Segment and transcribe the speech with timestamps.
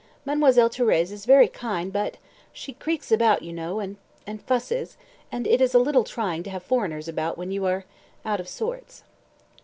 [0.25, 2.17] Mademoiselle Thérèse is very kind, but
[2.51, 4.97] she creaks about, you know, and and fusses,
[5.31, 7.85] and it is a little trying to have foreigners about when you are
[8.25, 9.03] out of sorts."